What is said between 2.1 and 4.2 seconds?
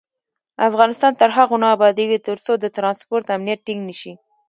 ترڅو د ترانسپورت امنیت ټینګ نشي.